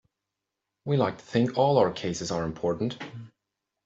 We 0.83 0.97
like 0.97 1.19
to 1.19 1.23
think 1.23 1.59
all 1.59 1.77
our 1.77 1.91
cases 1.91 2.31
are 2.31 2.43
important. 2.43 2.97